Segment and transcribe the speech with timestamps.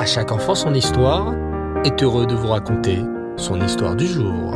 [0.00, 1.34] À chaque enfant son histoire
[1.84, 3.00] est heureux de vous raconter
[3.36, 4.54] son histoire du jour.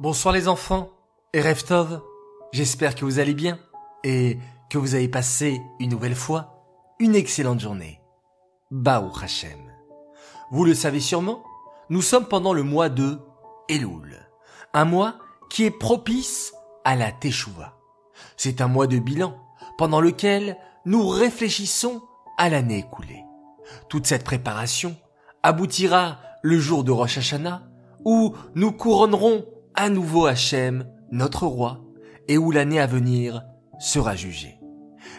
[0.00, 0.90] Bonsoir les enfants
[1.32, 2.02] et Reftov,
[2.52, 3.60] j'espère que vous allez bien
[4.02, 4.36] et
[4.68, 6.66] que vous avez passé une nouvelle fois
[6.98, 8.00] une excellente journée.
[8.72, 9.60] Baou Hashem.
[10.50, 11.44] Vous le savez sûrement,
[11.88, 13.20] nous sommes pendant le mois de
[13.68, 14.28] Elul,
[14.72, 15.20] un mois
[15.50, 16.52] qui est propice
[16.84, 17.78] à la Teshuvah.
[18.36, 19.38] C'est un mois de bilan
[19.78, 22.02] pendant lequel nous réfléchissons
[22.38, 23.24] à l'année écoulée.
[23.88, 24.96] Toute cette préparation
[25.42, 27.62] aboutira le jour de Rosh Hashanah
[28.04, 31.80] où nous couronnerons à nouveau Hachem, notre roi,
[32.28, 33.42] et où l'année à venir
[33.78, 34.58] sera jugée.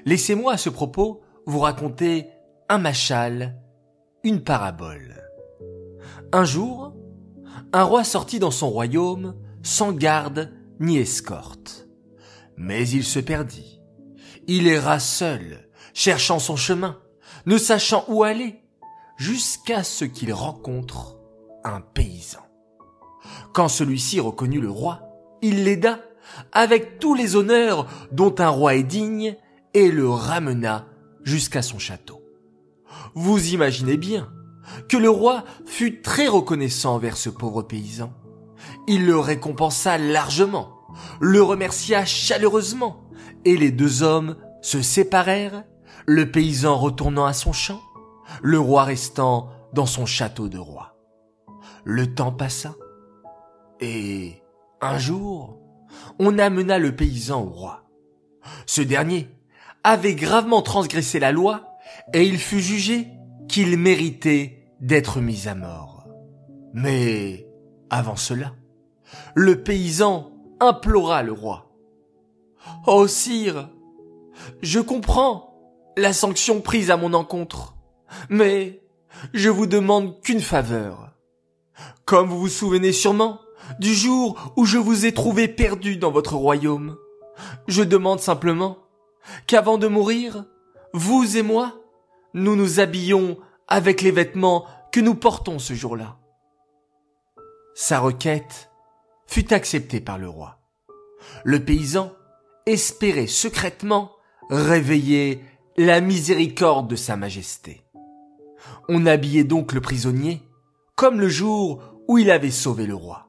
[0.05, 2.29] Laissez-moi à ce propos vous raconter
[2.69, 3.59] un machal,
[4.23, 5.21] une parabole.
[6.31, 6.93] Un jour,
[7.73, 11.87] un roi sortit dans son royaume sans garde ni escorte.
[12.57, 13.74] Mais il se perdit.
[14.47, 16.99] Il erra seul, cherchant son chemin,
[17.45, 18.61] ne sachant où aller,
[19.17, 21.17] jusqu'à ce qu'il rencontre
[21.63, 22.41] un paysan.
[23.53, 25.01] Quand celui-ci reconnut le roi,
[25.41, 25.99] il l'aida
[26.51, 29.35] avec tous les honneurs dont un roi est digne
[29.73, 30.85] et le ramena
[31.23, 32.21] jusqu'à son château.
[33.13, 34.31] Vous imaginez bien
[34.89, 38.13] que le roi fut très reconnaissant envers ce pauvre paysan.
[38.87, 40.71] Il le récompensa largement,
[41.19, 43.04] le remercia chaleureusement,
[43.45, 45.63] et les deux hommes se séparèrent,
[46.05, 47.81] le paysan retournant à son champ,
[48.41, 50.97] le roi restant dans son château de roi.
[51.83, 52.75] Le temps passa,
[53.79, 54.41] et
[54.81, 55.59] un jour,
[56.19, 57.83] on amena le paysan au roi.
[58.65, 59.29] Ce dernier
[59.83, 61.67] avait gravement transgressé la loi,
[62.13, 63.07] et il fut jugé
[63.47, 66.07] qu'il méritait d'être mis à mort.
[66.73, 67.47] Mais,
[67.89, 68.53] avant cela,
[69.35, 71.64] le paysan implora le roi.
[72.87, 73.69] Oh sire,
[74.61, 75.55] je comprends
[75.97, 77.75] la sanction prise à mon encontre,
[78.29, 78.81] mais
[79.33, 81.11] je vous demande qu'une faveur.
[82.05, 83.39] Comme vous vous souvenez sûrement
[83.79, 86.97] du jour où je vous ai trouvé perdu dans votre royaume,
[87.67, 88.77] je demande simplement
[89.47, 90.45] qu'avant de mourir,
[90.93, 91.73] vous et moi,
[92.33, 93.37] nous nous habillions
[93.67, 96.17] avec les vêtements que nous portons ce jour-là.
[97.73, 98.69] Sa requête
[99.25, 100.59] fut acceptée par le roi.
[101.43, 102.11] Le paysan
[102.65, 104.11] espérait secrètement
[104.49, 105.43] réveiller
[105.77, 107.83] la miséricorde de sa majesté.
[108.87, 110.41] On habillait donc le prisonnier
[110.95, 113.27] comme le jour où il avait sauvé le roi.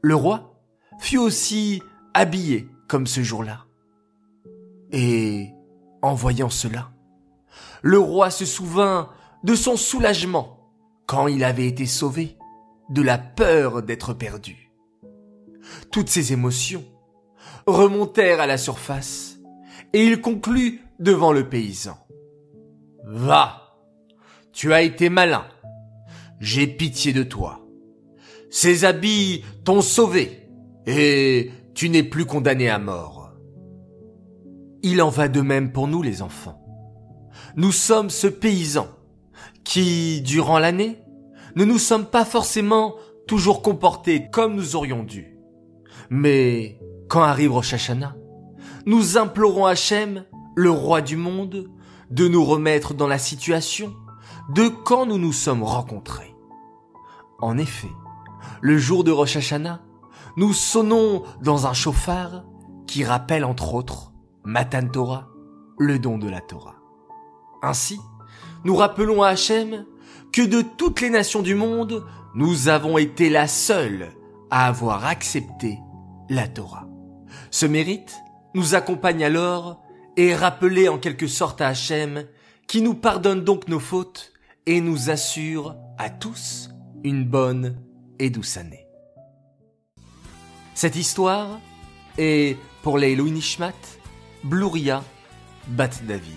[0.00, 0.60] Le roi
[0.98, 1.82] fut aussi
[2.14, 3.66] habillé comme ce jour-là.
[4.92, 5.50] Et
[6.02, 6.92] en voyant cela,
[7.82, 9.10] le roi se souvint
[9.42, 10.70] de son soulagement
[11.06, 12.36] quand il avait été sauvé
[12.90, 14.70] de la peur d'être perdu.
[15.90, 16.84] Toutes ces émotions
[17.66, 19.38] remontèrent à la surface
[19.92, 21.96] et il conclut devant le paysan.
[23.04, 23.78] Va,
[24.52, 25.46] tu as été malin,
[26.40, 27.60] j'ai pitié de toi.
[28.50, 30.48] Ces habits t'ont sauvé
[30.86, 33.32] et tu n'es plus condamné à mort.
[34.82, 36.62] Il en va de même pour nous les enfants.
[37.56, 38.88] Nous sommes ce paysan
[39.64, 40.98] qui, durant l'année,
[41.56, 42.94] ne nous sommes pas forcément
[43.26, 45.35] toujours comportés comme nous aurions dû.
[46.10, 48.16] Mais quand arrive Rosh Hashanah,
[48.84, 50.24] nous implorons Hachem,
[50.54, 51.70] le roi du monde,
[52.10, 53.94] de nous remettre dans la situation
[54.50, 56.34] de quand nous nous sommes rencontrés.
[57.40, 57.90] En effet,
[58.60, 59.82] le jour de Rosh Hashanah,
[60.36, 62.44] nous sonnons dans un chauffard
[62.86, 64.12] qui rappelle entre autres
[64.44, 65.28] Matan Torah,
[65.78, 66.76] le don de la Torah.
[67.62, 67.98] Ainsi,
[68.64, 69.86] nous rappelons à Hachem
[70.32, 72.04] que de toutes les nations du monde,
[72.34, 74.12] nous avons été la seule
[74.50, 75.78] à avoir accepté
[76.28, 76.86] la Torah.
[77.50, 78.16] Ce mérite
[78.54, 79.82] nous accompagne alors
[80.16, 82.24] et rappeler en quelque sorte à Hachem
[82.66, 84.32] qui nous pardonne donc nos fautes
[84.66, 86.70] et nous assure à tous
[87.04, 87.76] une bonne
[88.18, 88.86] et douce année.
[90.74, 91.60] Cette histoire
[92.18, 93.72] est pour les Louis Nishmat,
[94.44, 95.02] Blouria,
[95.68, 96.32] Bat David.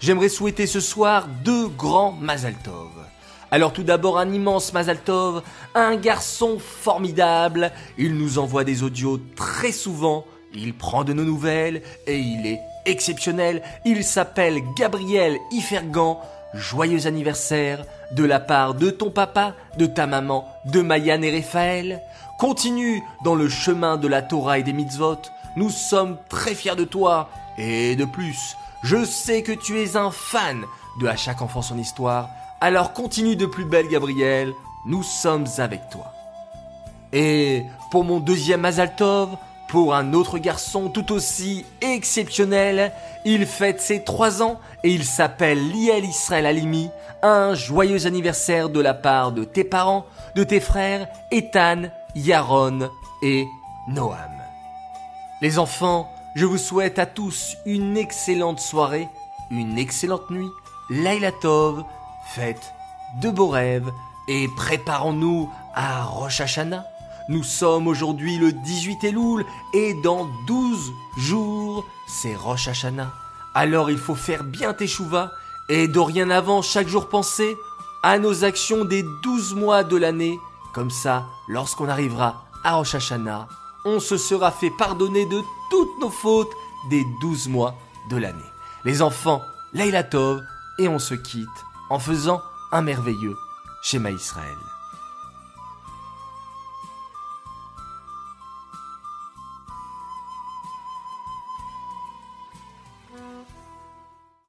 [0.00, 2.90] J'aimerais souhaiter ce soir deux grands Mazal Tov.
[3.52, 5.42] Alors tout d'abord un immense Mazal Tov,
[5.74, 7.72] un garçon formidable.
[7.98, 10.24] Il nous envoie des audios très souvent.
[10.54, 13.62] Il prend de nos nouvelles et il est exceptionnel.
[13.84, 16.20] Il s'appelle Gabriel Ifergan.
[16.54, 22.00] Joyeux anniversaire de la part de ton papa, de ta maman, de Mayan et Raphaël.
[22.40, 25.22] Continue dans le chemin de la Torah et des mitzvot.
[25.56, 27.30] Nous sommes très fiers de toi.
[27.56, 30.64] Et de plus, je sais que tu es un fan
[31.00, 32.28] de À chaque enfant son histoire.
[32.60, 34.52] Alors continue de plus belle, Gabriel.
[34.86, 36.12] Nous sommes avec toi.
[37.12, 39.36] Et pour mon deuxième Azaltov,
[39.70, 42.92] pour un autre garçon tout aussi exceptionnel.
[43.24, 46.90] Il fête ses trois ans et il s'appelle Liel Israël Alimi.
[47.22, 51.82] Un joyeux anniversaire de la part de tes parents, de tes frères Ethan,
[52.16, 52.90] Yaron
[53.22, 53.46] et
[53.88, 54.16] Noam.
[55.40, 59.08] Les enfants, je vous souhaite à tous une excellente soirée,
[59.50, 60.50] une excellente nuit,
[60.90, 61.84] Laila Tov,
[62.34, 62.72] faites
[63.20, 63.90] de beaux rêves
[64.28, 66.84] et préparons-nous à Rosh Hashanah.
[67.28, 69.44] Nous sommes aujourd'hui le 18 Elul
[69.74, 73.12] et dans 12 jours, c'est Rosh Hashanah.
[73.54, 75.32] Alors il faut faire bien teshuva
[75.68, 77.56] et dorénavant chaque jour penser
[78.02, 80.38] à nos actions des 12 mois de l'année.
[80.72, 83.48] Comme ça, lorsqu'on arrivera à Rosh Hashanah,
[83.84, 85.40] on se sera fait pardonner de
[85.70, 86.52] toutes nos fautes
[86.90, 87.74] des 12 mois
[88.08, 88.38] de l'année.
[88.84, 89.42] Les enfants,
[89.72, 90.42] Leila Tov,
[90.78, 91.48] et on se quitte
[91.90, 92.42] en faisant
[92.72, 93.36] un merveilleux
[93.82, 94.56] schéma Israël.